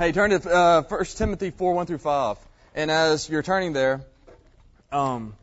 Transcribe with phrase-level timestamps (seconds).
[0.00, 2.38] Hey, turn to uh, 1 Timothy 4 1 through 5.
[2.74, 4.00] And as you're turning there,
[4.90, 5.34] um,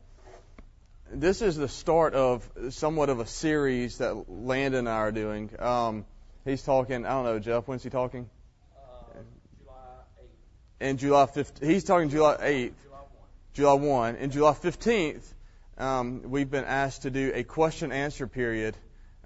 [1.12, 5.52] this is the start of somewhat of a series that Landon and I are doing.
[5.60, 6.08] Um,
[6.44, 8.28] he's talking, I don't know, Jeff, when's he talking?
[8.76, 9.20] Uh,
[9.60, 9.74] July
[10.24, 10.88] 8th.
[10.90, 11.64] In July 15th.
[11.64, 12.40] He's talking July 8th.
[12.44, 13.08] July 1.
[13.54, 14.16] July 1.
[14.16, 15.34] In July 15th,
[15.78, 18.76] um, we've been asked to do a question answer period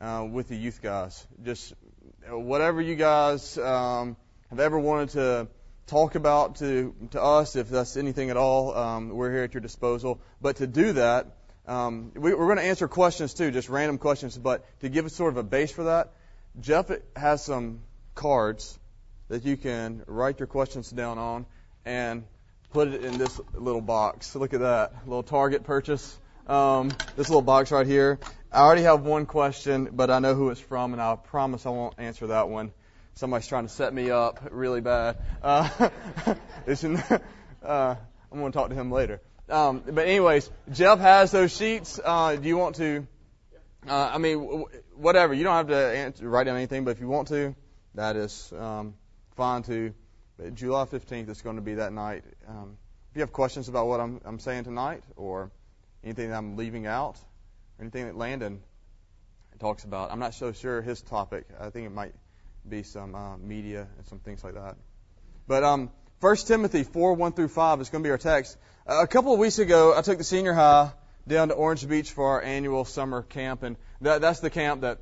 [0.02, 1.26] uh, with the youth guys.
[1.42, 1.74] Just
[2.28, 4.18] whatever you guys um,
[4.52, 5.48] have ever wanted to
[5.88, 9.62] talk about to, to us, if that's anything at all, um, we're here at your
[9.62, 10.20] disposal.
[10.42, 11.38] But to do that,
[11.68, 14.38] um, we, we're going to answer questions too, just random questions.
[14.38, 16.12] But to give us sort of a base for that,
[16.60, 17.80] Jeff has some
[18.14, 18.78] cards
[19.30, 21.46] that you can write your questions down on
[21.86, 22.26] and
[22.72, 24.36] put it in this little box.
[24.36, 26.20] Look at that little Target purchase.
[26.46, 28.20] Um, this little box right here.
[28.52, 31.70] I already have one question, but I know who it's from, and I promise I
[31.70, 32.74] won't answer that one.
[33.16, 35.18] Somebody's trying to set me up really bad.
[35.44, 35.90] Uh,
[36.68, 36.98] in,
[37.64, 37.96] uh,
[38.32, 39.22] I'm going to talk to him later.
[39.50, 42.00] Um, but anyways, Jeff has those sheets.
[42.04, 43.06] Uh, do you want to?
[43.88, 45.34] Uh, I mean, w- whatever.
[45.34, 47.54] You don't have to answer, write down anything, but if you want to,
[47.96, 48.94] that is um,
[49.36, 49.94] fine too.
[50.38, 52.24] But July 15th is going to be that night.
[52.48, 52.78] Um,
[53.12, 55.52] if you have questions about what I'm, I'm saying tonight, or
[56.04, 57.18] anything that I'm leaving out,
[57.78, 58.62] or anything that Landon
[59.60, 61.46] talks about, I'm not so sure his topic.
[61.60, 62.14] I think it might
[62.68, 64.76] be some uh, media and some things like that.
[65.48, 68.58] But um, 1 Timothy 4 1 through 5 is going to be our text.
[68.86, 70.92] A couple of weeks ago, I took the senior high
[71.28, 75.00] down to Orange Beach for our annual summer camp, and that, that's the camp that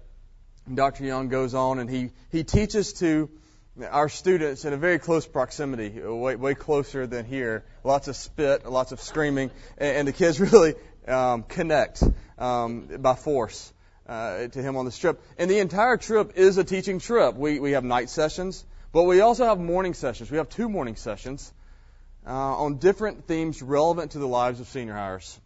[0.74, 1.06] Dr.
[1.06, 3.30] Young goes on, and he, he teaches to
[3.90, 7.64] our students in a very close proximity, way, way closer than here.
[7.84, 10.76] Lots of spit, lots of screaming, and, and the kids really
[11.08, 12.04] um, connect
[12.38, 13.74] um, by force
[14.10, 15.22] uh, to him on this trip.
[15.38, 17.36] And the entire trip is a teaching trip.
[17.36, 20.32] We, we have night sessions, but we also have morning sessions.
[20.32, 21.54] We have two morning sessions
[22.26, 25.40] uh, on different themes relevant to the lives of senior hires.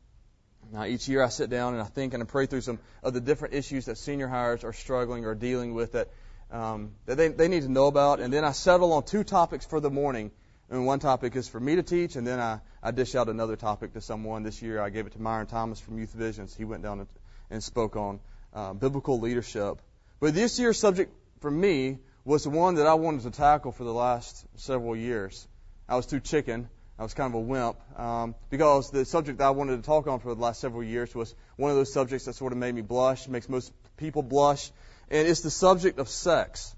[0.72, 3.14] Now, each year I sit down and I think and I pray through some of
[3.14, 6.08] the different issues that senior hires are struggling or dealing with that,
[6.50, 8.22] um, that they, they need to know about.
[8.22, 10.32] And then I settle on two topics for the morning.
[10.70, 13.58] And one topic is for me to teach, and then I, I dish out another
[13.58, 14.42] topic to someone.
[14.42, 16.56] This year I gave it to Myron Thomas from Youth Visions.
[16.56, 17.10] He went down and,
[17.52, 18.22] and spoke on
[18.54, 19.82] uh, biblical leadership.
[20.20, 23.84] But this year's subject for me was the one that I wanted to tackle for
[23.84, 25.48] the last several years.
[25.88, 26.70] I was too chicken.
[26.98, 30.08] I was kind of a wimp um, because the subject that I wanted to talk
[30.08, 32.74] on for the last several years was one of those subjects that sort of made
[32.74, 34.72] me blush, makes most people blush,
[35.10, 36.76] and it's the subject of sex.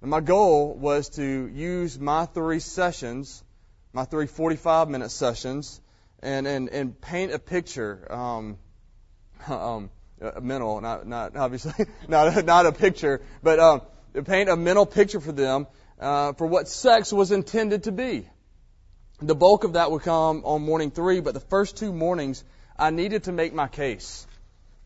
[0.00, 3.42] And my goal was to use my three sessions,
[3.92, 5.80] my three 45 minute sessions,
[6.22, 8.58] and, and, and paint a picture, um,
[9.48, 13.82] um, a mental, not, not obviously, not, not a picture, but um,
[14.24, 15.66] paint a mental picture for them
[15.98, 18.28] uh, for what sex was intended to be.
[19.22, 22.42] The bulk of that would come on morning three, but the first two mornings,
[22.78, 24.26] I needed to make my case.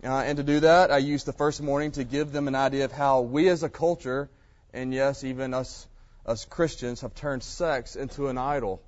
[0.02, 2.84] Uh, and to do that, I used the first morning to give them an idea
[2.84, 4.28] of how we as a culture,
[4.72, 5.86] and yes, even us,
[6.26, 8.82] us Christians, have turned sex into an idol.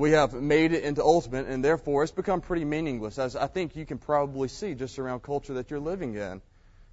[0.00, 3.76] We have made it into ultimate, and therefore it's become pretty meaningless, as I think
[3.76, 6.40] you can probably see just around culture that you're living in.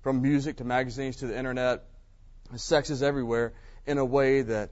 [0.02, 1.86] From music to magazines to the internet,
[2.58, 3.54] sex is everywhere
[3.86, 4.72] in a way that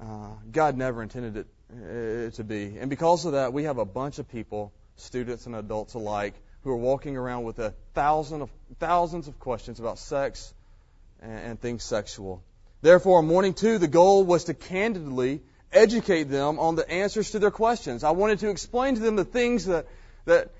[0.00, 2.78] uh, God never intended it uh, to be.
[2.80, 6.32] And because of that, we have a bunch of people, students and adults alike,
[6.64, 8.48] who are walking around with a thousand of
[8.78, 10.54] thousands of questions about sex
[11.20, 12.42] and, and things sexual.
[12.80, 15.42] Therefore, on morning two, the goal was to candidly
[15.76, 18.04] educate them on the answers to their questions.
[18.04, 19.86] I wanted to explain to them the things that
[20.24, 20.50] that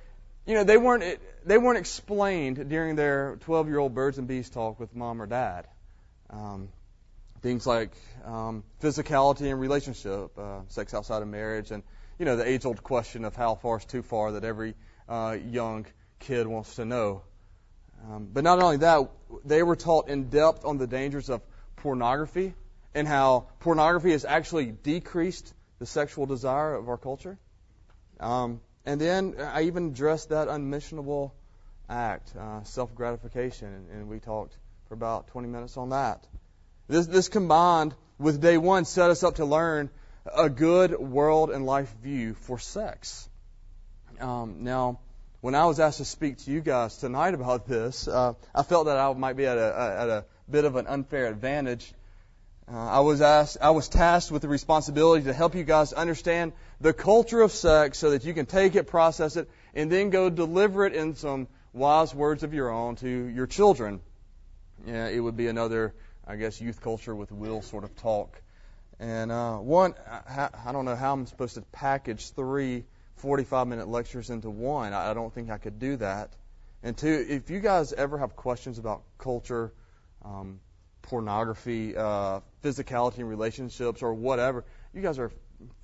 [0.46, 4.50] you know they weren't they weren't explained during their 12 year old birds and bees
[4.50, 5.66] talk with mom or dad.
[6.30, 6.68] Um,
[7.40, 7.92] things like
[8.24, 11.82] um, physicality and relationship, uh, sex outside of marriage, and
[12.18, 14.74] you know the age-old question of how far is too far that every
[15.08, 15.86] uh, young
[16.20, 17.22] kid wants to know.
[18.08, 19.08] Um, but not only that,
[19.44, 21.40] they were taught in depth on the dangers of
[21.76, 22.54] pornography
[22.96, 27.38] and how pornography has actually decreased the sexual desire of our culture.
[28.18, 31.32] Um, and then I even addressed that unmissionable
[31.90, 34.56] act, uh, self-gratification, and, and we talked
[34.88, 36.26] for about 20 minutes on that.
[36.88, 39.90] This, this combined with day one set us up to learn
[40.34, 43.28] a good world and life view for sex.
[44.20, 45.00] Um, now,
[45.42, 48.86] when I was asked to speak to you guys tonight about this, uh, I felt
[48.86, 51.92] that I might be at a, at a bit of an unfair advantage.
[52.72, 56.52] Uh, I was asked, I was tasked with the responsibility to help you guys understand
[56.80, 60.30] the culture of sex so that you can take it, process it, and then go
[60.30, 64.00] deliver it in some wise words of your own to your children.
[64.84, 65.94] Yeah, it would be another
[66.26, 68.40] I guess, youth culture with will sort of talk.
[68.98, 69.94] And uh, one,
[70.28, 72.84] I, don't know how I'm supposed to package three
[73.16, 74.92] 45 minute lectures into one.
[74.92, 76.32] I, I don't think I could do that.
[76.82, 79.72] And two, if you guys ever have questions about culture,
[80.24, 80.60] um,
[81.06, 85.30] pornography, uh, physicality in relationships, or whatever, you guys are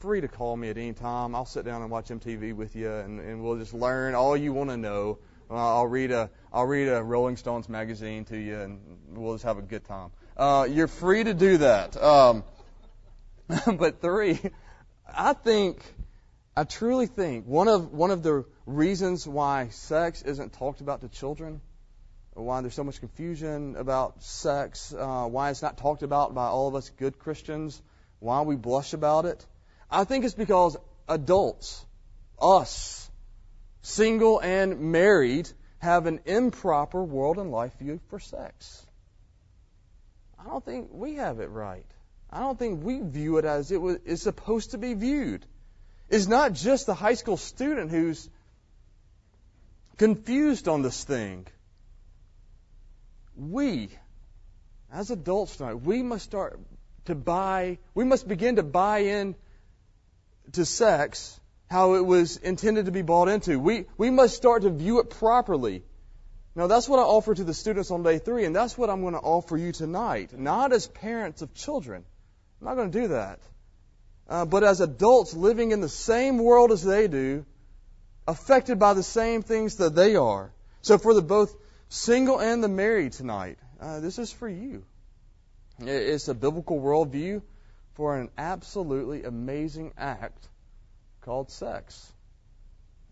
[0.00, 1.34] free to call me at any time.
[1.34, 4.52] I'll sit down and watch MTV with you, and, and we'll just learn all you
[4.52, 5.18] want to know.
[5.50, 8.80] Uh, I'll read a I'll read a Rolling Stones magazine to you, and
[9.10, 10.10] we'll just have a good time.
[10.36, 12.02] Uh, you're free to do that.
[12.02, 12.44] Um,
[13.76, 14.38] but three,
[15.06, 15.82] I think,
[16.56, 21.08] I truly think one of one of the reasons why sex isn't talked about to
[21.08, 21.60] children,
[22.34, 26.68] why there's so much confusion about sex, uh, why it's not talked about by all
[26.68, 27.80] of us good Christians,
[28.20, 29.44] why we blush about it,
[29.90, 30.76] I think it's because
[31.08, 31.84] adults,
[32.40, 33.10] us,
[33.82, 38.86] single and married, have an improper world and life view for sex.
[40.38, 41.86] I don't think we have it right.
[42.30, 45.44] I don't think we view it as it was, is supposed to be viewed.
[46.08, 48.28] It's not just the high school student who's
[49.98, 51.46] confused on this thing.
[53.36, 53.88] We,
[54.92, 56.60] as adults tonight, we must start
[57.06, 59.34] to buy, we must begin to buy in
[60.52, 61.38] to sex
[61.70, 63.58] how it was intended to be bought into.
[63.58, 65.82] We, we must start to view it properly.
[66.54, 69.00] Now, that's what I offer to the students on day three, and that's what I'm
[69.00, 70.38] going to offer you tonight.
[70.38, 72.04] Not as parents of children.
[72.60, 73.40] I'm not going to do that.
[74.28, 77.46] Uh, but as adults living in the same world as they do,
[78.28, 80.52] affected by the same things that they are.
[80.82, 81.54] So, for the both
[81.92, 84.84] single and the married tonight, uh, this is for you.
[85.78, 87.42] It's a biblical worldview
[87.94, 90.48] for an absolutely amazing act
[91.20, 92.10] called sex.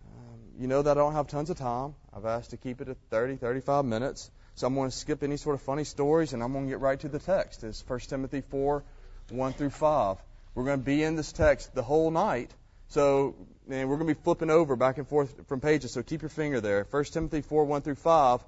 [0.06, 1.94] Um, you know that I don't have tons of time.
[2.14, 4.30] I've asked to keep it at 30, 35 minutes.
[4.54, 6.80] So I'm going to skip any sort of funny stories and I'm going to get
[6.80, 7.64] right to the text.
[7.64, 8.82] It's 1 Timothy 4,
[9.28, 10.16] 1 through 5.
[10.54, 12.50] We're going to be in this text the whole night.
[12.88, 13.36] So
[13.70, 15.92] and we're going to be flipping over back and forth from pages.
[15.92, 16.86] So keep your finger there.
[16.90, 18.40] 1 Timothy 4, 1 through 5.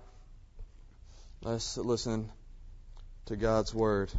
[1.44, 2.30] Let's listen
[3.26, 4.12] to God's word.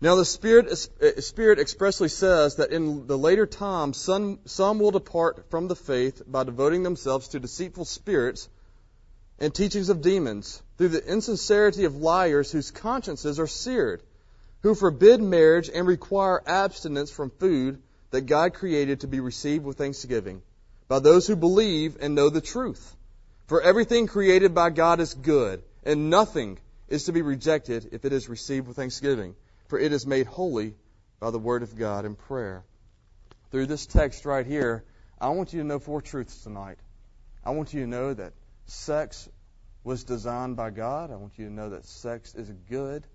[0.00, 0.76] Now the Spirit,
[1.20, 6.20] Spirit expressly says that in the later times some, some will depart from the faith
[6.26, 8.48] by devoting themselves to deceitful spirits
[9.38, 14.02] and teachings of demons, through the insincerity of liars whose consciences are seared,
[14.62, 19.78] who forbid marriage and require abstinence from food that God created to be received with
[19.78, 20.42] thanksgiving,
[20.88, 22.96] by those who believe and know the truth.
[23.46, 26.58] For everything created by God is good, and nothing
[26.88, 29.34] is to be rejected if it is received with thanksgiving
[29.72, 30.74] for it is made holy
[31.18, 32.62] by the word of God and prayer.
[33.50, 34.84] Through this text right here,
[35.18, 36.76] I want you to know four truths tonight.
[37.42, 38.34] I want you to know that
[38.66, 39.30] sex
[39.82, 41.10] was designed by God.
[41.10, 43.06] I want you to know that sex is good.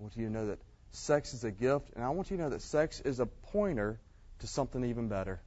[0.00, 0.60] I want you to know that
[0.92, 1.90] sex is a gift.
[1.94, 4.00] And I want you to know that sex is a pointer
[4.38, 5.42] to something even better.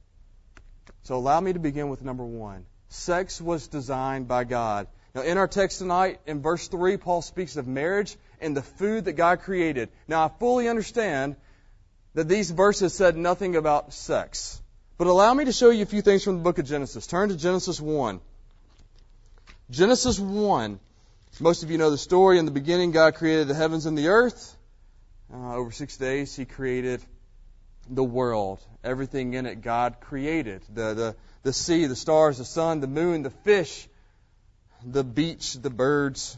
[1.02, 2.66] So allow me to begin with number one.
[2.88, 4.86] Sex was designed by God.
[5.14, 9.04] Now, in our text tonight, in verse 3, Paul speaks of marriage and the food
[9.04, 9.90] that God created.
[10.08, 11.36] Now, I fully understand
[12.14, 14.60] that these verses said nothing about sex.
[14.96, 17.06] But allow me to show you a few things from the book of Genesis.
[17.06, 18.20] Turn to Genesis 1.
[19.70, 20.80] Genesis 1.
[21.40, 22.38] Most of you know the story.
[22.38, 24.56] In the beginning, God created the heavens and the earth.
[25.32, 27.02] Uh, over six days, He created
[27.88, 28.60] the world.
[28.84, 30.62] Everything in it, God created.
[30.72, 33.88] The, the, the sea, the stars, the sun, the moon, the fish,
[34.84, 36.36] the beach, the birds,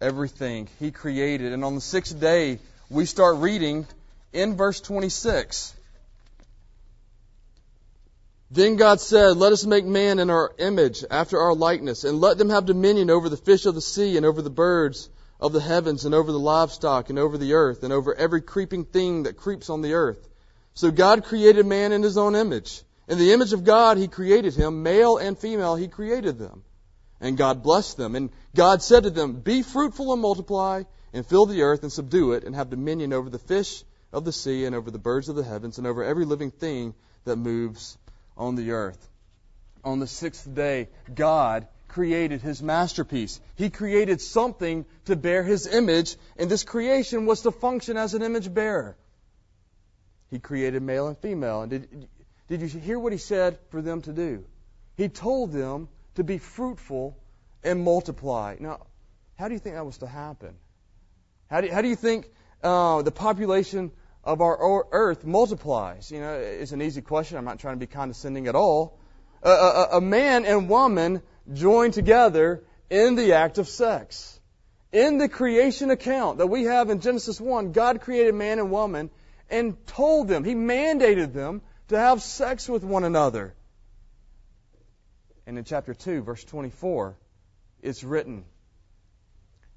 [0.00, 1.52] everything He created.
[1.52, 2.58] And on the sixth day,
[2.90, 3.86] we start reading
[4.32, 5.74] in verse 26.
[8.50, 12.36] Then God said, Let us make man in our image, after our likeness, and let
[12.36, 15.08] them have dominion over the fish of the sea, and over the birds
[15.40, 18.84] of the heavens, and over the livestock, and over the earth, and over every creeping
[18.84, 20.28] thing that creeps on the earth.
[20.74, 22.82] So God created man in his own image.
[23.08, 24.82] In the image of God, he created him.
[24.82, 26.62] Male and female, he created them.
[27.22, 28.16] And God blessed them.
[28.16, 30.82] And God said to them, Be fruitful and multiply,
[31.14, 34.32] and fill the earth and subdue it, and have dominion over the fish of the
[34.32, 37.96] sea, and over the birds of the heavens, and over every living thing that moves
[38.36, 39.08] on the earth.
[39.84, 43.40] On the sixth day, God created his masterpiece.
[43.54, 48.22] He created something to bear his image, and this creation was to function as an
[48.22, 48.96] image bearer.
[50.30, 51.62] He created male and female.
[51.62, 52.08] And did,
[52.48, 54.44] did you hear what he said for them to do?
[54.96, 57.16] He told them to be fruitful
[57.62, 58.56] and multiply.
[58.58, 58.86] Now,
[59.38, 60.54] how do you think that was to happen?
[61.50, 62.30] How do how do you think
[62.62, 63.92] uh, the population
[64.24, 66.10] of our earth multiplies?
[66.10, 67.38] You know, it's an easy question.
[67.38, 68.98] I'm not trying to be condescending at all.
[69.42, 74.38] A, a, a man and woman join together in the act of sex.
[74.92, 79.10] In the creation account that we have in Genesis 1, God created man and woman,
[79.50, 83.54] and told them, He mandated them to have sex with one another.
[85.46, 87.16] And in chapter 2, verse 24,
[87.82, 88.44] it's written,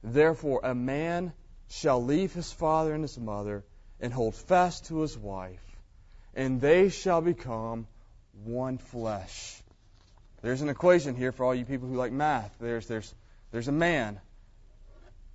[0.03, 1.33] Therefore a man
[1.69, 3.63] shall leave his father and his mother
[3.99, 5.63] and hold fast to his wife,
[6.35, 7.87] and they shall become
[8.43, 9.61] one flesh.
[10.41, 12.55] There's an equation here for all you people who like math.
[12.59, 13.13] There's, there's,
[13.51, 14.19] there's a man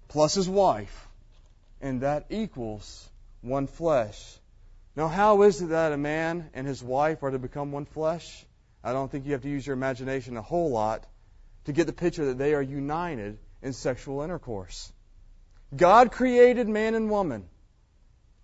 [0.08, 1.08] plus his wife,
[1.80, 3.08] and that equals
[3.40, 4.38] one flesh.
[4.94, 8.44] Now, how is it that a man and his wife are to become one flesh?
[8.82, 11.06] I don't think you have to use your imagination a whole lot
[11.64, 14.92] to get the picture that they are united in sexual intercourse.
[15.76, 17.44] God created man and woman,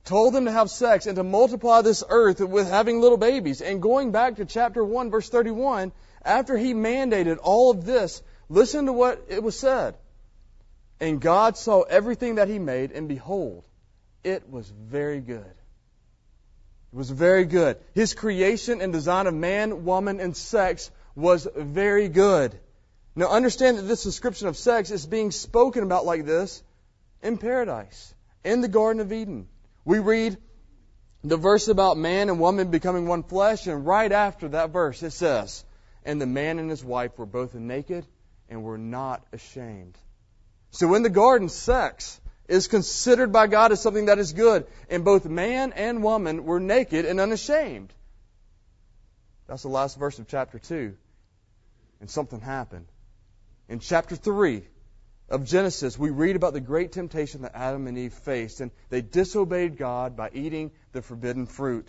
[0.05, 3.61] told them to have sex and to multiply this earth with having little babies.
[3.63, 5.93] And going back to chapter 1, verse 31,
[6.25, 9.97] after he mandated all of this, listen to what it was said.
[11.01, 13.65] And God saw everything that he made, and behold,
[14.23, 15.55] it was very good.
[16.93, 17.79] It was very good.
[17.95, 22.59] His creation and design of man, woman, and sex was very good.
[23.15, 26.63] Now understand that this description of sex is being spoken about like this
[27.23, 28.15] in paradise,
[28.45, 29.49] in the Garden of Eden.
[29.85, 30.37] We read
[31.25, 35.13] the verse about man and woman becoming one flesh, and right after that verse it
[35.13, 35.65] says,
[36.05, 38.07] And the man and his wife were both naked
[38.49, 39.97] and were not ashamed.
[40.71, 45.05] So in the garden, sex is considered by God as something that is good, and
[45.05, 47.93] both man and woman were naked and unashamed.
[49.47, 50.95] That's the last verse of chapter 2.
[52.01, 52.87] And something happened.
[53.69, 54.63] In chapter 3,
[55.29, 59.01] of Genesis, we read about the great temptation that Adam and Eve faced, and they
[59.01, 61.89] disobeyed God by eating the forbidden fruit.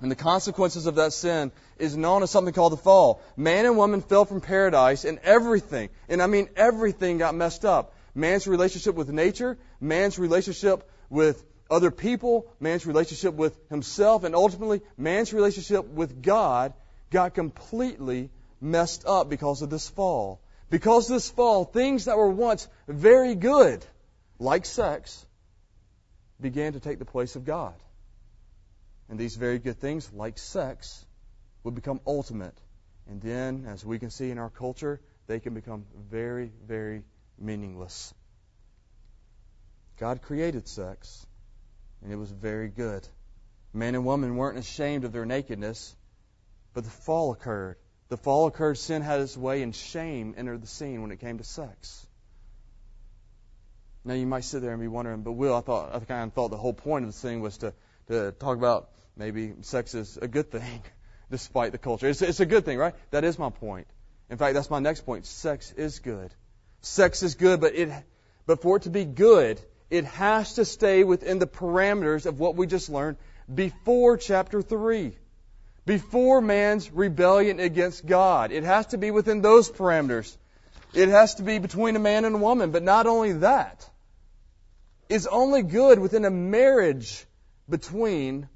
[0.00, 3.22] And the consequences of that sin is known as something called the fall.
[3.36, 7.94] Man and woman fell from paradise, and everything, and I mean everything, got messed up.
[8.14, 14.82] Man's relationship with nature, man's relationship with other people, man's relationship with himself, and ultimately
[14.98, 16.74] man's relationship with God
[17.10, 20.40] got completely messed up because of this fall.
[20.68, 23.84] Because this fall, things that were once very good,
[24.38, 25.24] like sex,
[26.40, 27.74] began to take the place of God.
[29.08, 31.04] And these very good things, like sex,
[31.64, 32.56] would become ultimate.
[33.08, 37.02] And then, as we can see in our culture, they can become very, very
[37.38, 38.14] meaningless.
[39.98, 41.26] God created sex,
[42.02, 43.06] and it was very good.
[43.72, 45.94] Man and woman weren't ashamed of their nakedness,
[46.74, 47.76] but the fall occurred.
[48.08, 51.38] The fall occurred, sin had its way, and shame entered the scene when it came
[51.38, 52.06] to sex.
[54.04, 56.32] Now you might sit there and be wondering, but Will, I thought I kind of
[56.32, 57.72] thought the whole point of this thing was to
[58.08, 60.82] to talk about maybe sex is a good thing,
[61.30, 62.08] despite the culture.
[62.08, 62.94] It's, it's a good thing, right?
[63.10, 63.86] That is my point.
[64.28, 65.26] In fact, that's my next point.
[65.26, 66.34] Sex is good.
[66.82, 67.90] Sex is good, but it
[68.44, 72.56] but for it to be good, it has to stay within the parameters of what
[72.56, 73.16] we just learned
[73.52, 75.16] before chapter three
[75.84, 78.52] before man's rebellion against God.
[78.52, 80.36] It has to be within those parameters.
[80.94, 82.70] It has to be between a man and a woman.
[82.70, 83.88] But not only that,
[85.08, 87.26] it's only good within a marriage
[87.68, 88.48] between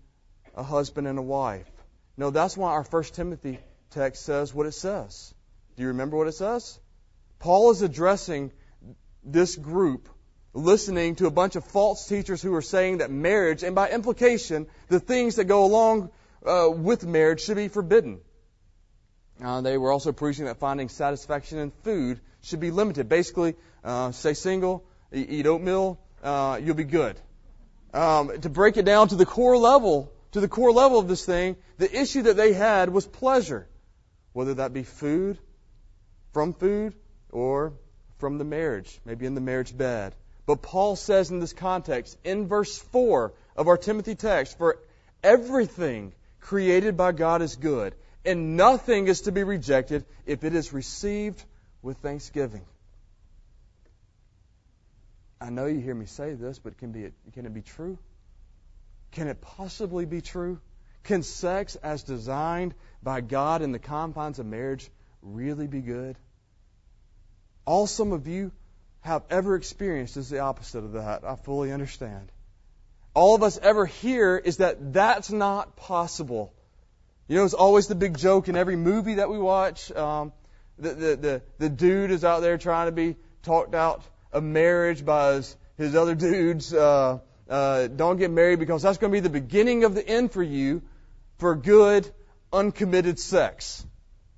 [0.55, 1.71] a husband and a wife.
[2.17, 3.59] No, that's why our First Timothy
[3.91, 5.35] text says what it says.
[5.77, 6.79] Do you remember what it says?
[7.39, 8.53] Paul is addressing
[9.25, 10.09] this group
[10.57, 14.67] listening to a bunch of false teachers who are saying that marriage, and by implication,
[14.89, 16.11] the things that go along
[16.47, 18.21] uh, with marriage should be forbidden.
[19.43, 23.09] Uh, they were also preaching that finding satisfaction in food should be limited.
[23.09, 27.21] Basically, uh, stay single, eat oatmeal, uh, you'll be good.
[27.93, 31.25] Um, to break it down to the core level, to the core level of this
[31.25, 33.69] thing, the issue that they had was pleasure,
[34.33, 35.39] whether that be food,
[36.33, 36.95] from food,
[37.37, 37.75] or
[38.17, 40.15] from the marriage, maybe in the marriage bed.
[40.47, 44.79] But Paul says in this context, in verse 4 of our Timothy text, for
[45.23, 50.73] everything created by God is good, and nothing is to be rejected if it is
[50.73, 51.45] received
[51.83, 52.65] with thanksgiving.
[55.39, 57.99] I know you hear me say this, but can, be, can it be true?
[59.11, 60.59] Can it possibly be true?
[61.05, 64.89] Can sex, as designed by God in the confines of marriage,
[65.21, 66.17] really be good?
[67.67, 68.53] All some of you
[69.01, 71.25] have ever experienced is the opposite of that.
[71.25, 72.31] I fully understand
[73.17, 76.53] all of us ever hear is that that's not possible.
[77.29, 79.91] You know, it's always the big joke in every movie that we watch.
[79.91, 80.35] Um,
[80.79, 85.03] the, the, the, the dude is out there trying to be talked out of marriage
[85.03, 86.75] by his, his other dudes.
[86.75, 90.31] Uh, uh, don't get married because that's going to be the beginning of the end
[90.31, 90.83] for you
[91.39, 92.07] for good,
[92.53, 93.87] uncommitted sex.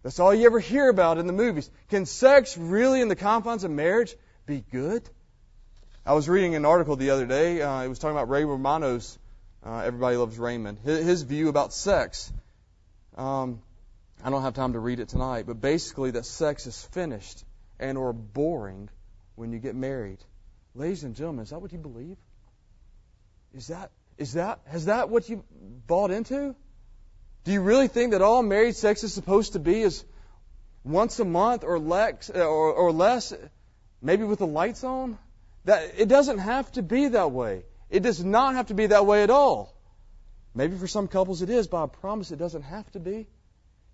[0.02, 1.71] That's all you ever hear about in the movies.
[1.88, 4.14] Can sex really, in the confines of marriage,
[4.47, 5.09] be good?
[6.07, 7.61] I was reading an article the other day.
[7.61, 9.19] Uh, it was talking about Ray Romano's
[9.64, 10.78] Uh, everybody loves Raymond.
[10.78, 12.33] His, his view about sex.
[13.17, 13.61] Um,
[14.23, 17.45] I don't have time to read it tonight, but basically that sex is finished
[17.78, 18.88] and or boring
[19.35, 20.19] when you get married.
[20.75, 22.17] Ladies and gentlemen, is that what you believe?
[23.52, 25.45] Is that is that has that what you
[25.87, 26.55] bought into?
[27.49, 30.05] Do you really think that all married sex is supposed to be is
[30.85, 33.33] once a month or less uh, or, or less,
[34.02, 35.17] maybe with the lights on?
[35.64, 37.62] That it doesn't have to be that way.
[37.88, 39.75] It does not have to be that way at all.
[40.55, 43.28] Maybe for some couples it is, but I promise it doesn't have to be.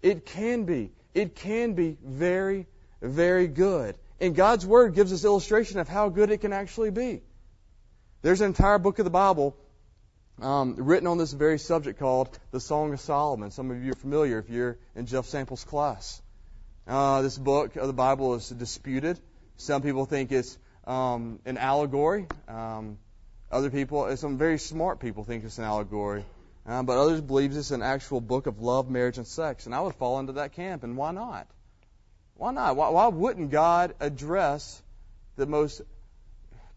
[0.02, 0.90] It can be.
[1.14, 2.66] It can be very,
[3.00, 3.94] very good.
[4.20, 7.22] And God's Word gives us illustration of how good it can actually be.
[8.22, 9.56] There's an entire book of the Bible
[10.40, 13.50] um, written on this very subject called the Song of Solomon.
[13.50, 16.20] Some of you are familiar if you're in Jeff Sample's class.
[16.86, 19.18] Uh, this book of the Bible is disputed.
[19.56, 22.26] Some people think it's um, an allegory.
[22.48, 22.98] Um,
[23.50, 26.24] other people, some very smart people, think it's an allegory.
[26.66, 29.66] Uh, but others believe it's an actual book of love, marriage, and sex.
[29.66, 30.82] And I would fall into that camp.
[30.82, 31.46] And why not?
[32.36, 32.76] Why not?
[32.76, 34.82] Why, why wouldn't God address
[35.36, 35.82] the most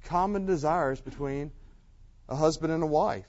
[0.06, 1.52] common desires between
[2.30, 3.26] a husband and a wife?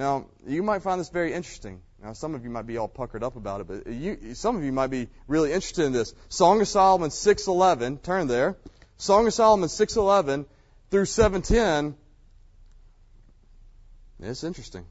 [0.00, 1.82] Now, you might find this very interesting.
[2.02, 4.64] Now, some of you might be all puckered up about it, but you, some of
[4.64, 6.14] you might be really interested in this.
[6.30, 8.02] Song of Solomon 6:11.
[8.02, 8.56] Turn there.
[8.96, 10.46] Song of Solomon 6:11
[10.90, 11.96] through 7:10.
[14.20, 14.86] It's interesting.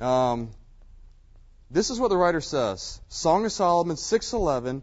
[0.00, 0.50] Um,
[1.70, 3.00] this is what the writer says.
[3.08, 4.82] Song of Solomon 6:11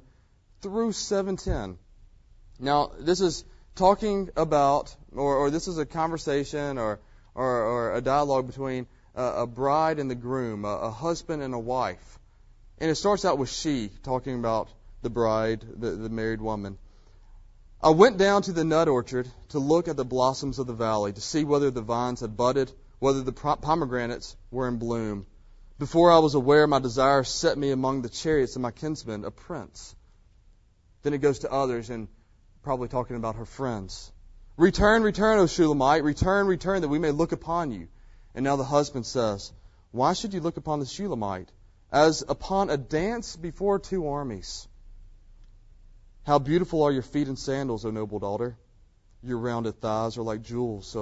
[0.62, 1.78] through 7:10.
[2.60, 3.44] Now, this is
[3.76, 7.02] talking about, or, or this is a conversation or,
[7.36, 8.88] or, or a dialogue between
[9.20, 12.20] a, bride and the groom, a, a husband and a wife.
[12.80, 14.70] And it starts out with she, talking about
[15.02, 16.78] the bride, the, the married woman.
[17.82, 21.14] I went down to the nut orchard to look at the blossoms of the valley,
[21.14, 25.26] to see whether the vines had budded, whether the pomegranates were in bloom.
[25.78, 29.32] Before I was aware, my desire set me among the chariots of my kinsman, a
[29.32, 29.96] prince.
[31.04, 32.10] Then it goes to others and
[32.64, 34.12] probably talking about her friends.
[34.58, 37.88] Return, return, O Shulamite, return, return, that we may look upon you.
[38.36, 39.52] And now the husband says,
[39.92, 41.52] Why should you look upon the Shulamite
[41.92, 44.68] as upon a dance before two armies?
[46.26, 48.58] How beautiful are your feet and sandals, O noble daughter.
[49.24, 50.96] Your rounded thighs are like jewels,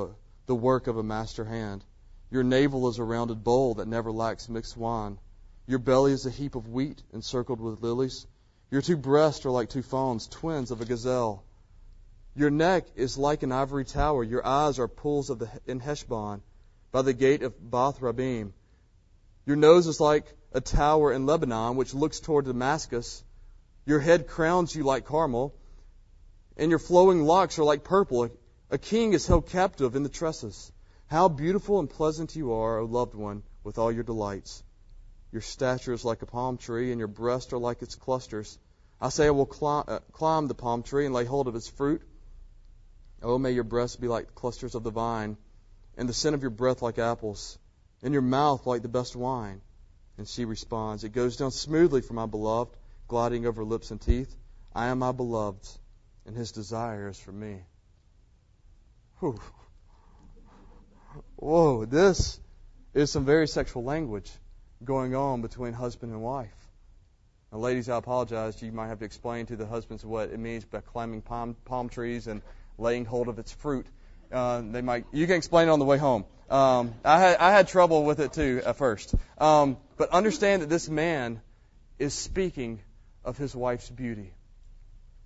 [0.46, 1.84] the work of a master hand.
[2.32, 5.20] Your navel is a rounded bowl that never lacks mixed wine.
[5.66, 8.26] Your belly is a heap of wheat encircled with lilies.
[8.72, 11.44] Your two breasts are like two fawns, twins of a gazelle.
[12.36, 14.24] Your neck is like an ivory tower.
[14.24, 16.42] Your eyes are pools of the in Heshbon
[16.92, 18.54] by the gate of Bath Rabbim.
[19.46, 23.24] Your nose is like a tower in Lebanon, which looks toward Damascus.
[23.86, 25.54] Your head crowns you like Carmel,
[26.56, 28.30] and your flowing locks are like purple.
[28.70, 30.72] A king is held captive in the tresses.
[31.08, 34.64] How beautiful and pleasant you are, O loved one, with all your delights.
[35.32, 38.58] Your stature is like a palm tree, and your breasts are like its clusters.
[39.00, 41.68] I say, I will climb, uh, climb the palm tree and lay hold of its
[41.68, 42.02] fruit.
[43.22, 45.38] Oh, may your breasts be like clusters of the vine
[45.98, 47.58] and the scent of your breath like apples,
[48.04, 49.62] and your mouth like the best wine.
[50.18, 52.76] And she responds, It goes down smoothly for my beloved,
[53.08, 54.34] gliding over lips and teeth.
[54.74, 55.78] I am my beloved's,
[56.26, 57.62] and his desire is for me.
[59.20, 59.40] Whew.
[61.36, 62.40] Whoa, this
[62.94, 64.32] is some very sexual language
[64.84, 66.54] going on between husband and wife.
[67.52, 68.62] Now, ladies, I apologize.
[68.62, 71.90] You might have to explain to the husbands what it means by climbing palm, palm
[71.90, 72.42] trees and
[72.78, 73.88] laying hold of its fruit.
[74.32, 75.06] Uh, they might.
[75.12, 76.26] You can explain it on the way home.
[76.50, 79.16] Um, I had I had trouble with it too at first.
[79.38, 81.42] Um, but understand that this man
[82.00, 82.80] is speaking
[83.24, 84.34] of his wife's beauty.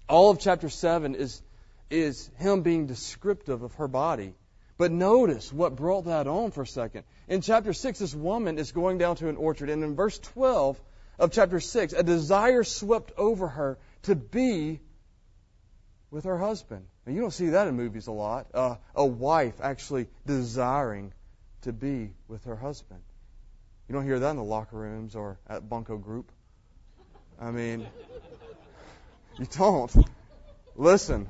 [0.10, 1.42] All of chapter seven is
[1.90, 4.34] is him being descriptive of her body.
[4.78, 7.04] But notice what brought that on for a second.
[7.28, 10.82] In chapter 6, this woman is going down to an orchard, and in verse 12
[11.20, 14.80] of chapter 6, a desire swept over her to be
[16.10, 16.88] with her husband.
[17.08, 18.48] You don't see that in movies a lot.
[18.54, 21.14] Uh, a wife actually desiring
[21.62, 23.02] to be with her husband.
[23.88, 26.32] You don't hear that in the locker rooms or at Bunko Group.
[27.40, 27.88] I mean,
[29.40, 29.92] you don't.
[30.76, 31.28] Listen,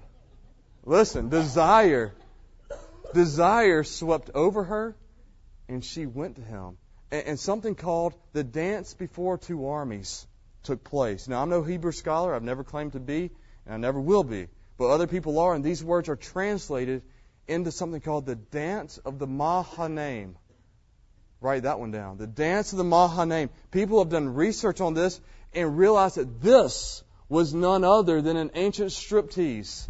[0.83, 1.29] listen.
[1.29, 2.13] Desire,
[3.13, 4.95] desire swept over her,
[5.69, 6.77] and she went to him.
[7.11, 10.27] And, and something called the dance before two armies
[10.63, 11.29] took place.
[11.29, 12.35] Now, I'm no Hebrew scholar.
[12.35, 13.31] I've never claimed to be,
[13.65, 14.47] and I never will be
[14.81, 17.03] but other people are, and these words are translated
[17.47, 20.35] into something called the dance of the Mahanaim.
[21.39, 22.17] Write that one down.
[22.17, 23.51] The dance of the Mahanaim.
[23.69, 25.21] People have done research on this
[25.53, 29.87] and realized that this was none other than an ancient striptease.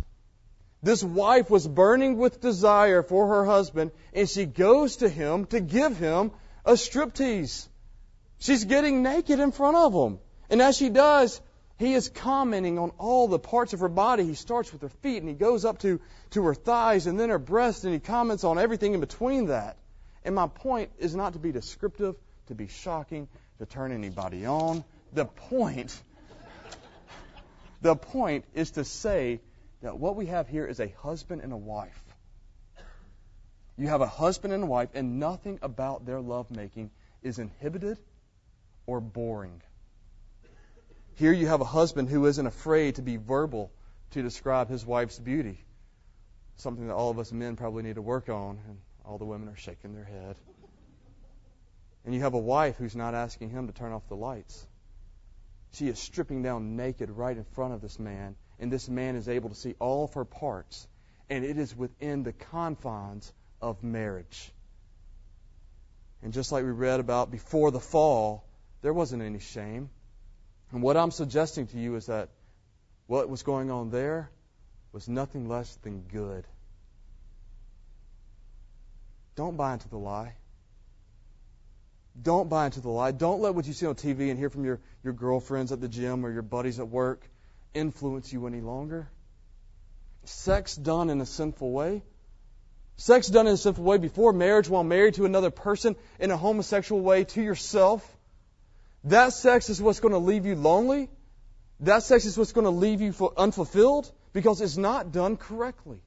[0.84, 5.62] This wife was burning with desire for her husband, and she goes to him to
[5.62, 6.32] give him
[6.66, 7.66] a striptease.
[8.40, 10.20] She's getting naked in front of him.
[10.50, 11.40] And as she does,
[11.82, 14.24] he is commenting on all the parts of her body.
[14.24, 16.00] He starts with her feet and he goes up to,
[16.32, 19.78] to her thighs and then her breast and he comments on everything in between that.
[20.24, 22.16] And my point is not to be descriptive,
[22.48, 23.28] to be shocking,
[23.60, 24.84] to turn anybody on.
[25.14, 26.00] The point,
[27.82, 29.40] the point is to say
[29.82, 32.04] that what we have here is a husband and a wife.
[33.78, 36.92] You have a husband and a wife, and nothing about their lovemaking
[37.24, 37.98] is inhibited
[38.86, 39.62] or boring.
[41.22, 43.72] Here you have a husband who isn't afraid to be verbal
[44.10, 45.64] to describe his wife's beauty.
[46.56, 49.48] Something that all of us men probably need to work on, and all the women
[49.48, 50.36] are shaking their head.
[52.06, 54.66] And you have a wife who's not asking him to turn off the lights.
[55.74, 59.30] She is stripping down naked right in front of this man, and this man is
[59.30, 60.88] able to see all of her parts,
[61.30, 63.32] and it is within the confines
[63.62, 64.52] of marriage.
[66.24, 68.44] And just like we read about before the fall,
[68.82, 69.92] there wasn't any shame.
[70.72, 72.30] And what I'm suggesting to you is that
[73.08, 74.30] what was going on there
[74.94, 76.46] was nothing less than good.
[79.36, 80.36] Don't buy into the lie.
[82.22, 83.12] Don't buy into the lie.
[83.12, 85.88] Don't let what you see on TV and hear from your, your girlfriends at the
[85.88, 87.26] gym or your buddies at work
[87.74, 89.08] influence you any longer.
[90.26, 92.04] Sex done in a sinful way.
[92.98, 96.38] Sex done in a sinful way before marriage while married to another person in a
[96.38, 98.06] homosexual way to yourself.
[99.06, 101.10] That sex is what's going to leave you lonely.
[101.80, 106.02] That sex is what's going to leave you unfulfilled because it's not done correctly.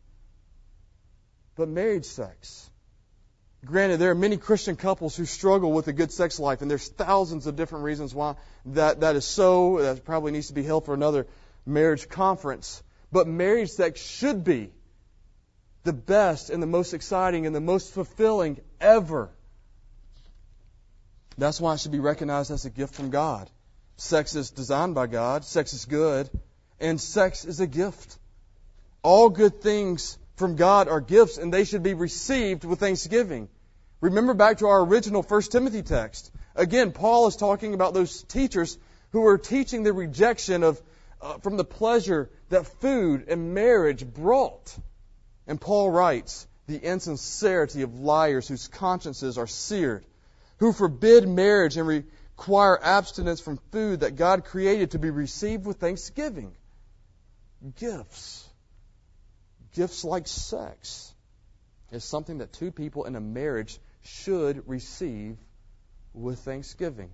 [1.57, 2.71] But marriage sex,
[3.65, 6.89] Granted, there are many Christian couples who struggle with a good sex life, and there's
[6.89, 8.35] thousands of different reasons why
[8.67, 9.81] that, that is so.
[9.81, 11.27] That probably needs to be held for another
[11.65, 12.83] marriage conference.
[13.11, 14.71] But marriage sex should be
[15.85, 19.31] the best and the most exciting and the most fulfilling ever.
[21.37, 23.51] That's why it should be recognized as a gift from God.
[23.97, 26.29] Sex is designed by God, sex is good,
[26.81, 28.18] and sex is a gift.
[29.03, 33.49] All good things from God are gifts, and they should be received with thanksgiving.
[34.01, 36.31] Remember back to our original 1 Timothy text.
[36.55, 38.79] Again, Paul is talking about those teachers
[39.12, 40.81] who were teaching the rejection of
[41.20, 44.77] uh, from the pleasure that food and marriage brought.
[45.47, 50.05] And Paul writes, the insincerity of liars whose consciences are seared,
[50.59, 55.79] who forbid marriage and require abstinence from food that God created to be received with
[55.79, 56.55] thanksgiving.
[57.77, 58.49] Gifts.
[59.73, 61.12] Gifts like sex
[61.90, 65.37] is something that two people in a marriage should receive
[66.12, 67.11] with thanksgiving.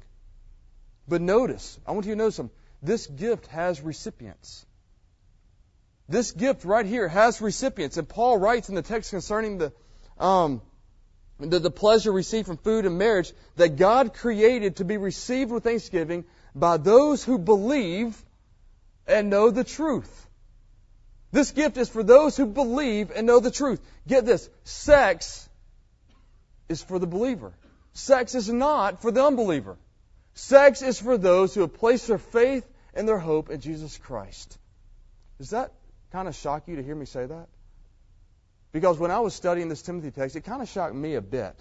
[1.08, 2.56] But notice, I want you to notice something.
[2.82, 4.64] This gift has recipients.
[6.08, 7.96] This gift right here has recipients.
[7.96, 9.72] And Paul writes in the text concerning the,
[10.18, 10.60] um,
[11.40, 15.64] the, the pleasure received from food and marriage that God created to be received with
[15.64, 16.24] thanksgiving
[16.54, 18.16] by those who believe
[19.06, 20.28] and know the truth.
[21.32, 23.80] This gift is for those who believe and know the truth.
[24.06, 24.48] Get this.
[24.64, 25.48] Sex
[26.68, 27.52] is for the believer.
[27.92, 29.76] Sex is not for the unbeliever.
[30.34, 34.58] Sex is for those who have placed their faith and their hope in Jesus Christ.
[35.38, 35.72] Does that
[36.12, 37.48] kind of shock you to hear me say that?
[38.72, 41.54] Because when I was studying this Timothy text, it kind of shocked me a bit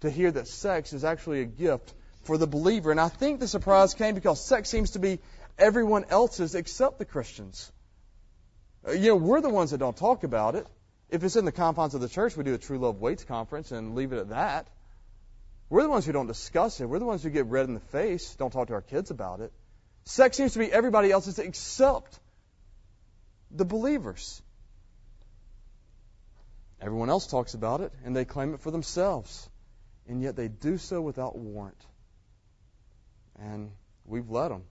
[0.00, 2.90] to hear that sex is actually a gift for the believer.
[2.90, 5.20] And I think the surprise came because sex seems to be
[5.58, 7.70] everyone else's except the Christians.
[8.86, 10.66] Uh, you know, we're the ones that don't talk about it.
[11.10, 13.70] If it's in the confines of the church, we do a True Love Waits conference
[13.72, 14.66] and leave it at that.
[15.68, 16.86] We're the ones who don't discuss it.
[16.86, 19.40] We're the ones who get red in the face, don't talk to our kids about
[19.40, 19.52] it.
[20.04, 22.18] Sex seems to be everybody else's except
[23.50, 24.42] the believers.
[26.84, 29.48] Everyone else talks about it, and they claim it for themselves.
[30.06, 31.82] And yet they do so without warrant.
[33.40, 33.70] And
[34.04, 34.64] we've let them.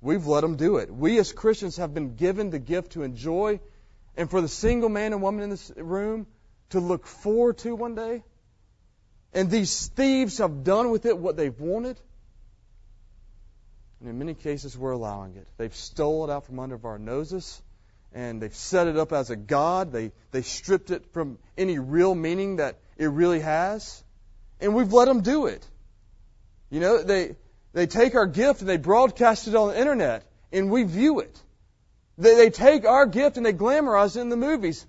[0.00, 0.92] We've let them do it.
[0.92, 3.60] We as Christians have been given the gift to enjoy
[4.16, 6.26] and for the single man and woman in this room
[6.70, 8.24] to look forward to one day.
[9.32, 12.00] And these thieves have done with it what they've wanted.
[14.00, 15.46] And in many cases, we're allowing it.
[15.56, 17.62] They've stole it out from under our noses,
[18.16, 19.92] and they've set it up as a god.
[19.92, 24.02] They, they stripped it from any real meaning that it really has.
[24.58, 25.62] And we've let them do it.
[26.70, 27.36] You know, they,
[27.74, 31.38] they take our gift and they broadcast it on the internet, and we view it.
[32.16, 34.86] They, they take our gift and they glamorize it in the movies.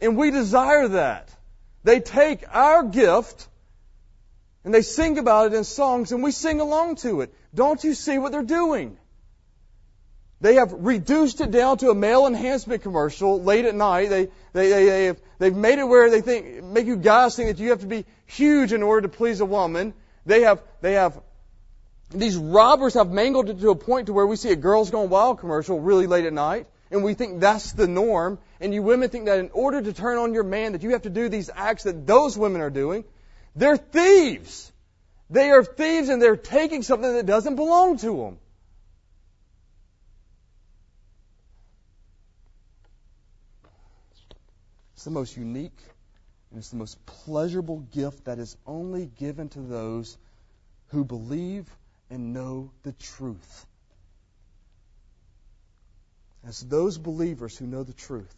[0.00, 1.34] And we desire that.
[1.82, 3.48] They take our gift
[4.62, 7.34] and they sing about it in songs and we sing along to it.
[7.52, 8.98] Don't you see what they're doing?
[10.40, 14.08] They have reduced it down to a male enhancement commercial late at night.
[14.08, 17.48] They, they, they, they have, they've made it where they think, make you guys think
[17.48, 19.94] that you have to be huge in order to please a woman.
[20.26, 21.20] They have, they have,
[22.10, 25.08] these robbers have mangled it to a point to where we see a girls gone
[25.08, 29.10] wild commercial really late at night, and we think that's the norm, and you women
[29.10, 31.50] think that in order to turn on your man that you have to do these
[31.54, 33.04] acts that those women are doing.
[33.56, 34.72] They're thieves.
[35.30, 38.38] They are thieves and they're taking something that doesn't belong to them.
[45.08, 45.78] The most unique
[46.50, 50.18] and it's the most pleasurable gift that is only given to those
[50.88, 51.66] who believe
[52.10, 53.66] and know the truth.
[56.46, 58.34] As those believers who know the truth,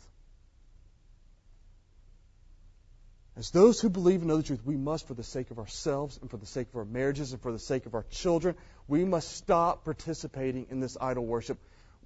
[3.36, 6.18] as those who believe and know the truth, we must, for the sake of ourselves
[6.20, 8.54] and for the sake of our marriages and for the sake of our children,
[8.86, 11.58] we must stop participating in this idol worship.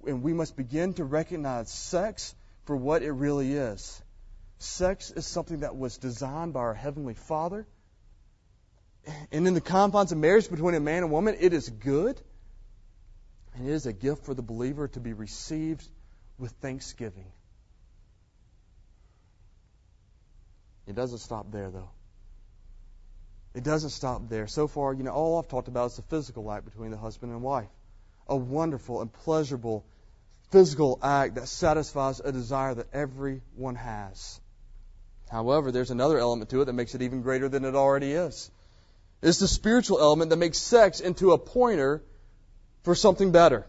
[0.07, 2.33] And we must begin to recognize sex
[2.65, 4.01] for what it really is.
[4.59, 7.67] Sex is something that was designed by our Heavenly Father.
[9.31, 12.19] And in the confines of marriage between a man and woman, it is good.
[13.53, 15.87] And it is a gift for the believer to be received
[16.37, 17.31] with thanksgiving.
[20.87, 21.89] It doesn't stop there, though.
[23.53, 24.47] It doesn't stop there.
[24.47, 27.31] So far, you know, all I've talked about is the physical act between the husband
[27.31, 27.69] and wife.
[28.27, 29.85] A wonderful and pleasurable
[30.51, 34.41] physical act that satisfies a desire that everyone has.
[35.29, 38.49] However, there's another element to it that makes it even greater than it already is.
[39.21, 42.03] It's the spiritual element that makes sex into a pointer
[42.83, 43.65] for something better.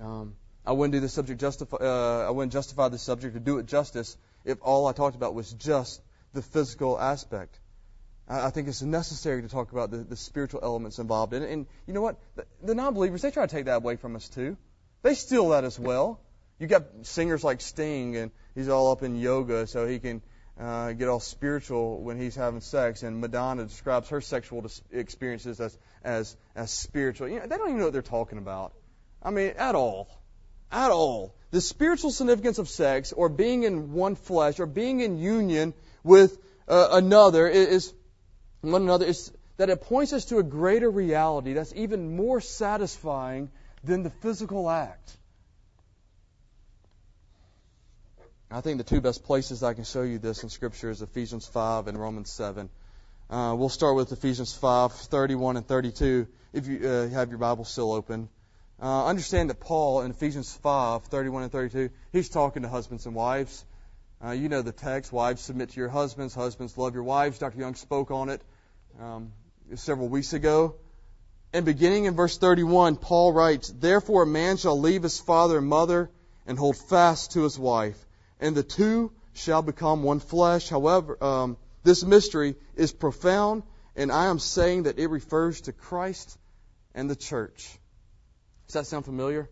[0.00, 1.76] Um, I wouldn't do the subject justify.
[1.78, 5.34] Uh, I wouldn't justify the subject or do it justice if all I talked about
[5.34, 6.00] was just
[6.32, 7.58] the physical aspect.
[8.26, 11.50] I, think it's necessary to talk about the, the spiritual elements involved in it.
[11.50, 12.18] And you know what?
[12.36, 14.56] The, the non-believers they try to take that away from us too.
[15.02, 16.20] They steal that as well.
[16.58, 20.22] You got singers like Sting, and he's all up in yoga, so he can
[20.58, 25.76] uh, get all spiritual when he's having sex, and Madonna describes her sexual experiences as
[26.04, 27.28] as as spiritual.
[27.28, 28.72] You know, they don't even know what they're talking about.
[29.22, 30.08] I mean, at all,
[30.70, 31.34] at all.
[31.50, 36.36] The spiritual significance of sex, or being in one flesh, or being in union with
[36.68, 37.92] uh, another, is
[38.60, 43.50] one another is that it points us to a greater reality that's even more satisfying
[43.84, 45.16] than the physical act.
[48.54, 51.44] I think the two best places I can show you this in Scripture is Ephesians
[51.44, 52.70] 5 and Romans 7.
[53.28, 57.64] Uh, we'll start with Ephesians 5, 31 and 32, if you uh, have your Bible
[57.64, 58.28] still open.
[58.80, 63.14] Uh, understand that Paul in Ephesians 5, 31 and 32, he's talking to husbands and
[63.16, 63.64] wives.
[64.24, 67.40] Uh, you know the text, wives submit to your husbands, husbands love your wives.
[67.40, 67.58] Dr.
[67.58, 68.40] Young spoke on it
[69.00, 69.32] um,
[69.74, 70.76] several weeks ago.
[71.52, 75.66] And beginning in verse 31, Paul writes, Therefore a man shall leave his father and
[75.66, 76.08] mother
[76.46, 77.98] and hold fast to his wife
[78.40, 80.68] and the two shall become one flesh.
[80.68, 83.62] However, um, this mystery is profound,
[83.96, 86.38] and I am saying that it refers to Christ
[86.94, 87.78] and the church.
[88.66, 89.48] Does that sound familiar?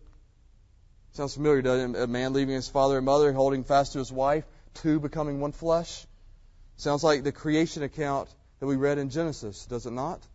[1.12, 2.03] Sounds familiar, doesn't it?
[2.03, 5.53] A man leaving his father and mother, holding fast to his wife, two becoming one
[5.53, 6.07] flesh.
[6.77, 8.29] Sounds like the creation account
[8.61, 10.27] that we read in Genesis, does it not?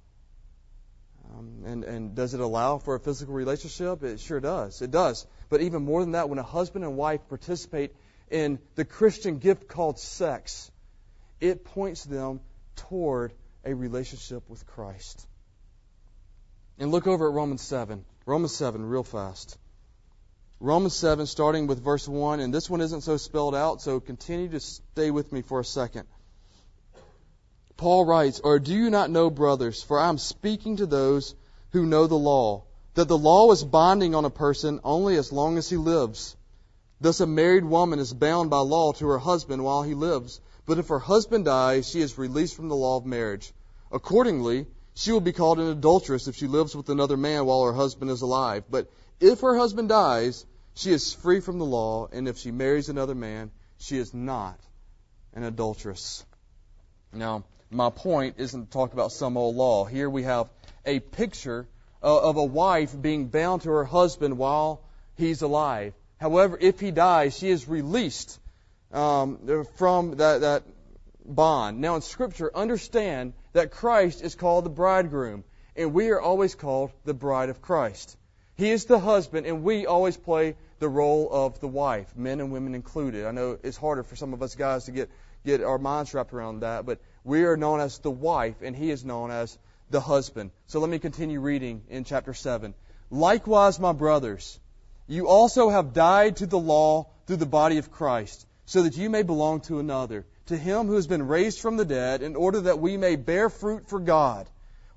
[1.34, 4.04] Um, and, and does it allow for a physical relationship?
[4.04, 4.82] It sure does.
[4.82, 5.26] It does.
[5.50, 7.94] But even more than that, when a husband and wife participate
[8.30, 10.72] in the Christian gift called sex,
[11.40, 12.42] it points them
[12.76, 15.28] toward a relationship with Christ.
[16.80, 18.06] And look over at Romans 7.
[18.26, 19.58] Romans 7, real fast.
[20.60, 24.50] Romans 7, starting with verse 1, and this one isn't so spelled out, so continue
[24.50, 26.08] to stay with me for a second.
[27.78, 31.36] Paul writes, Or do you not know, brothers, for I am speaking to those
[31.72, 32.64] who know the law,
[32.96, 36.36] that the law is binding on a person only as long as he lives.
[37.00, 40.42] Thus, a married woman is bound by law to her husband while he lives.
[40.66, 43.54] But if her husband dies, she is released from the law of marriage.
[43.92, 47.74] Accordingly, she will be called an adulteress if she lives with another man while her
[47.74, 48.64] husband is alive.
[48.70, 52.90] But if her husband dies, she is free from the law, and if she marries
[52.90, 54.60] another man, she is not
[55.34, 56.26] an adulteress.
[57.14, 59.86] Now, my point isn't to talk about some old law.
[59.86, 60.50] Here we have
[60.86, 61.68] a picture
[62.02, 64.82] uh, of a wife being bound to her husband while
[65.16, 65.94] he's alive.
[66.20, 68.40] However, if he dies, she is released
[68.92, 70.64] um, from that, that
[71.26, 71.80] bond.
[71.80, 75.44] Now, in Scripture, understand that Christ is called the bridegroom,
[75.76, 78.18] and we are always called the bride of Christ.
[78.56, 82.52] He is the husband, and we always play the role of the wife, men and
[82.52, 83.26] women included.
[83.26, 85.12] I know it's harder for some of us guys to get,
[85.46, 88.90] get our minds wrapped around that, but we are known as the wife, and he
[88.90, 89.58] is known as
[89.92, 90.52] the husband.
[90.66, 92.74] So let me continue reading in chapter 7.
[93.10, 94.60] Likewise, my brothers,
[95.08, 99.10] you also have died to the law through the body of Christ, so that you
[99.10, 102.62] may belong to another, to him who has been raised from the dead, in order
[102.62, 104.50] that we may bear fruit for God.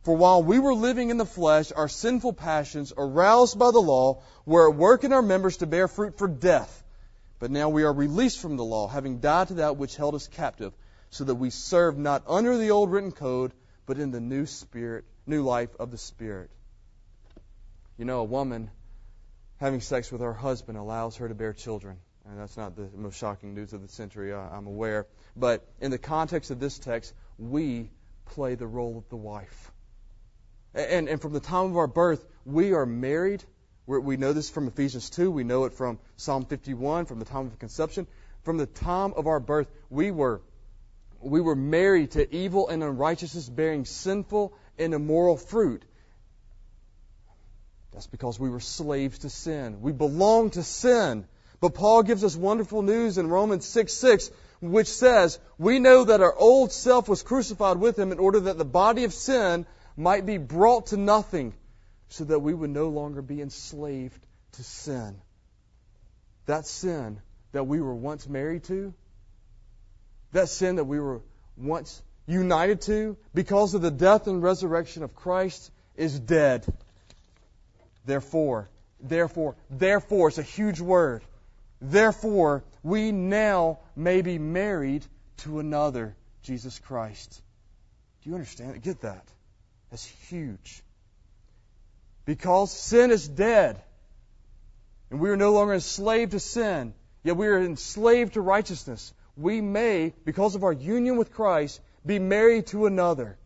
[0.02, 4.22] For while we were living in the flesh, our sinful passions, aroused by the law,
[4.46, 6.82] were at work in our members to bear fruit for death.
[7.38, 10.26] But now we are released from the law, having died to that which held us
[10.26, 10.72] captive,
[11.10, 13.52] so that we serve not under the old written code,
[13.86, 16.50] but in the new spirit, new life of the Spirit.
[17.98, 18.70] You know, a woman
[19.60, 21.98] having sex with her husband allows her to bear children.
[22.24, 25.06] And that's not the most shocking news of the century, uh, I'm aware.
[25.36, 27.90] But in the context of this text, we
[28.26, 29.70] play the role of the wife.
[30.74, 33.44] And, and from the time of our birth, we are married.
[33.86, 35.30] We're, we know this from Ephesians 2.
[35.30, 38.06] We know it from Psalm 51, from the time of conception.
[38.44, 40.40] From the time of our birth, we were,
[41.20, 45.84] we were married to evil and unrighteousness, bearing sinful and immoral fruit.
[47.92, 49.80] That's because we were slaves to sin.
[49.80, 51.26] We belong to sin.
[51.60, 56.22] But Paul gives us wonderful news in Romans 6 6, which says, We know that
[56.22, 60.24] our old self was crucified with him in order that the body of sin might
[60.24, 61.52] be brought to nothing,
[62.08, 65.20] so that we would no longer be enslaved to sin.
[66.46, 67.20] That sin
[67.52, 68.94] that we were once married to,
[70.32, 71.20] that sin that we were
[71.56, 76.64] once united to, because of the death and resurrection of Christ, is dead.
[78.10, 78.68] Therefore,
[79.00, 81.22] therefore, therefore, it's a huge word.
[81.80, 85.06] Therefore, we now may be married
[85.44, 87.40] to another, Jesus Christ.
[88.22, 88.82] Do you understand?
[88.82, 89.24] Get that.
[89.90, 90.82] That's huge.
[92.24, 93.80] Because sin is dead,
[95.12, 99.14] and we are no longer enslaved to sin, yet we are enslaved to righteousness.
[99.36, 103.38] We may, because of our union with Christ, be married to another.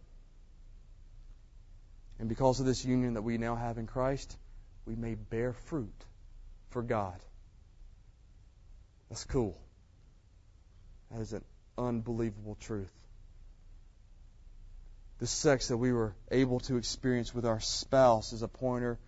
[2.19, 4.35] And because of this union that we now have in Christ,
[4.87, 6.05] we may bear fruit
[6.71, 7.19] for God.
[9.09, 9.57] That's cool.
[11.11, 11.45] That is an
[11.79, 12.93] unbelievable truth.
[15.19, 18.99] The sex that we were able to experience with our spouse is a pointer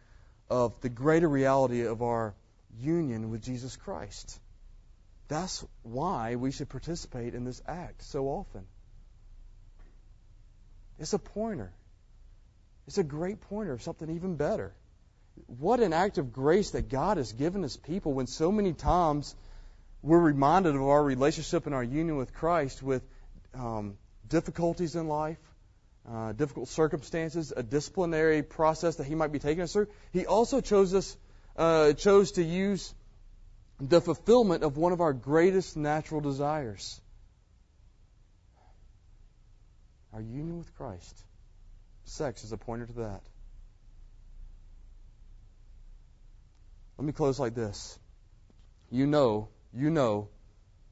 [0.48, 2.34] of the greater reality of our
[2.78, 4.38] union with Jesus Christ.
[5.28, 8.64] That's why we should participate in this act so often.
[10.98, 11.72] It's a pointer.
[12.86, 14.72] It's a great pointer of something even better
[15.46, 19.34] what an act of grace that God has given His people when so many times
[20.02, 23.02] we're reminded of our relationship and our union with Christ with
[23.54, 23.96] um,
[24.28, 25.38] difficulties in life,
[26.08, 29.88] uh, difficult circumstances, a disciplinary process that He might be taking us through.
[30.12, 31.16] He also chose us,
[31.56, 32.94] uh, chose to use
[33.80, 37.00] the fulfillment of one of our greatest natural desires.
[40.12, 41.24] Our union with Christ.
[42.04, 43.22] Sex is a pointer to that.
[46.98, 47.98] Let me close like this.
[48.90, 50.28] You know, you know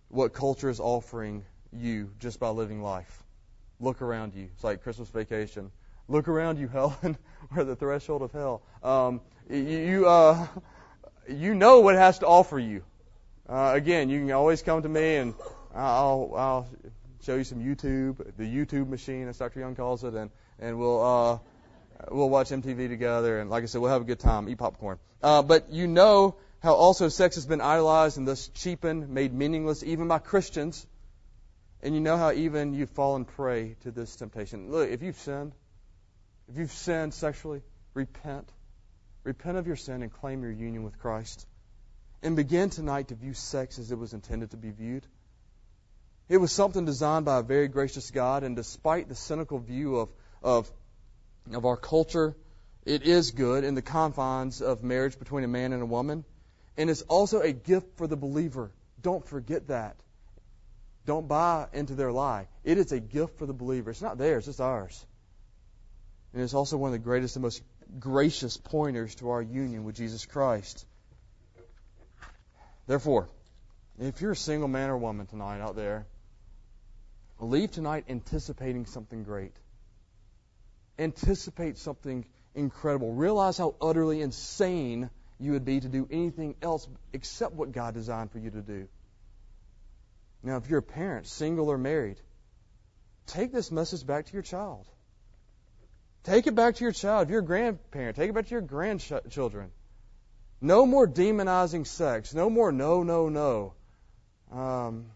[0.09, 3.23] what culture is offering you just by living life.
[3.81, 4.49] Look around you.
[4.55, 5.71] It's like Christmas vacation.
[6.09, 7.17] Look around you, Ellen.
[7.51, 8.63] We're at the threshold of hell.
[8.83, 10.47] Um, you, uh,
[11.29, 12.85] you know what it has to offer you.
[13.49, 15.35] Uh, again, you can always come to me and
[15.75, 16.69] I'll, I'll
[17.23, 19.61] show you some YouTube, the YouTube machine, as Dr.
[19.61, 21.39] Young calls it, and, and we'll, uh,
[22.11, 23.41] we'll watch MTV together.
[23.41, 24.99] And like I said, we'll have a good time, eat popcorn.
[25.23, 29.83] Uh, but you know how also sex has been idolized and thus cheapened, made meaningless,
[29.83, 30.87] even by Christians.
[31.83, 34.71] And you know how even you've fallen prey to this temptation.
[34.71, 35.53] Look, if you've sinned,
[36.49, 38.49] if you've sinned sexually, repent.
[39.23, 41.47] Repent of your sin and claim your union with Christ.
[42.23, 45.07] And begin tonight to view sex as it was intended to be viewed.
[46.29, 50.09] It was something designed by a very gracious God, and despite the cynical view of,
[50.43, 50.73] of,
[51.53, 52.37] of our culture
[52.85, 56.25] it is good in the confines of marriage between a man and a woman.
[56.77, 58.71] And it's also a gift for the believer.
[59.01, 59.97] Don't forget that.
[61.07, 62.49] Don't buy into their lie.
[62.63, 63.91] It is a gift for the believer.
[63.91, 65.05] It's not theirs, it's ours.
[66.33, 67.63] And it's also one of the greatest and most
[67.99, 70.85] gracious pointers to our union with Jesus Christ.
[72.87, 73.29] Therefore,
[73.99, 76.07] if you're a single man or woman tonight out there,
[77.39, 79.55] leave tonight anticipating something great.
[80.99, 82.25] Anticipate something
[82.55, 83.13] incredible.
[83.13, 88.31] Realize how utterly insane you would be to do anything else except what God designed
[88.31, 88.89] for you to do.
[90.43, 92.21] Now, if you're a parent, single or married,
[93.27, 94.87] take this message back to your child.
[96.25, 97.27] Take it back to your child.
[97.27, 99.71] If you're a grandparent, take it back to your grandchildren.
[100.61, 102.33] No more demonizing sex.
[102.33, 103.75] No more no, no, no.
[104.51, 105.07] Um,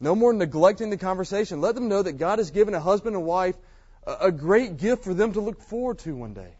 [0.00, 1.60] no more neglecting the conversation.
[1.60, 3.56] Let them know that God has given a husband and wife
[4.06, 6.54] a, great gift for them to look forward to one day.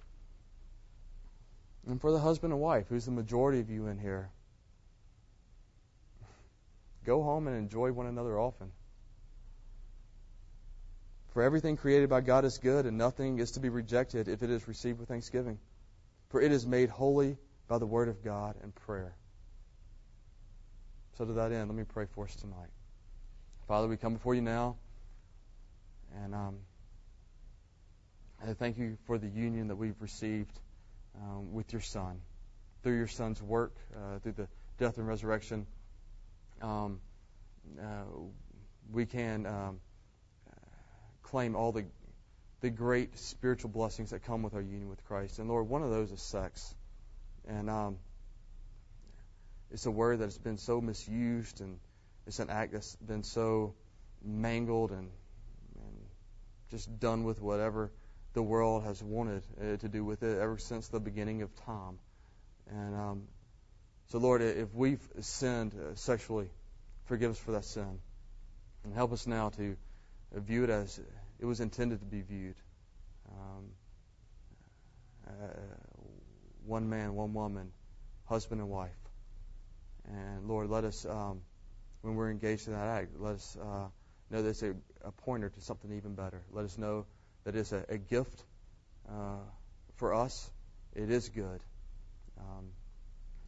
[1.87, 4.31] And for the husband and wife, who's the majority of you in here,
[7.05, 8.71] go home and enjoy one another often.
[11.33, 14.51] For everything created by God is good, and nothing is to be rejected if it
[14.51, 15.59] is received with thanksgiving.
[16.29, 19.15] For it is made holy by the word of God and prayer.
[21.17, 22.71] So to that end, let me pray for us tonight.
[23.67, 24.77] Father, we come before you now,
[26.23, 26.57] and um,
[28.41, 30.59] I thank you for the union that we've received
[31.17, 32.21] um, with your Son.
[32.83, 35.67] Through your Son's work, uh, through the death and resurrection,
[36.63, 37.01] um,
[37.81, 38.05] uh,
[38.93, 39.81] we can um,
[41.23, 41.85] claim all the
[42.61, 45.39] the great spiritual blessings that come with our union with Christ.
[45.39, 46.75] And Lord, one of those is sex.
[47.47, 47.99] And um,
[49.71, 51.79] it's a word that's been so misused, and
[52.27, 53.75] it's an act that's been so
[54.25, 55.09] mangled and,
[55.77, 55.97] and
[56.71, 57.93] just done with whatever
[58.35, 61.99] the world has wanted uh, to do with it ever since the beginning of time.
[62.71, 63.23] And um,
[64.09, 66.51] so, Lord, if we've sinned uh, sexually,
[67.07, 67.99] forgive us for that sin.
[68.85, 69.77] And help us now to
[70.33, 71.01] view it as
[71.41, 72.57] it was intended to be viewed.
[73.31, 73.65] Um,
[75.27, 75.33] uh,
[76.65, 77.71] one man, one woman,
[78.25, 78.91] husband and wife.
[80.07, 81.43] And Lord, let us, um,
[82.03, 83.89] when we're engaged in that act, let us uh,
[84.31, 86.43] know that it's a, a, pointer to something even better.
[86.51, 87.07] Let us know
[87.49, 88.45] that it's a, a gift
[89.09, 89.39] uh,
[89.97, 90.51] for us.
[90.95, 91.63] It is good.
[92.39, 92.67] Um,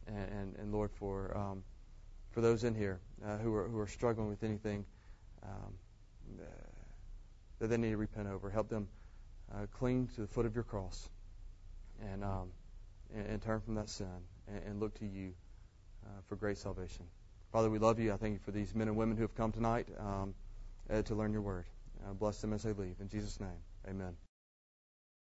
[0.07, 1.63] and, and, and, Lord, for um,
[2.31, 4.85] for those in here uh, who are who are struggling with anything
[5.43, 5.75] um,
[7.59, 8.49] that they need to repent over.
[8.49, 8.87] Help them
[9.53, 11.07] uh, cling to the foot of your cross
[12.11, 12.49] and, um,
[13.13, 14.07] and, and, turn from that sin
[14.65, 15.31] and, look to you
[16.07, 17.05] uh, for great salvation.
[17.51, 18.11] Father, we love you.
[18.11, 20.33] I thank you for these men and women who have come tonight um,
[20.89, 21.65] uh, to learn your word.
[22.17, 22.95] Bless them as they leave.
[22.99, 24.17] In Jesus' name, amen.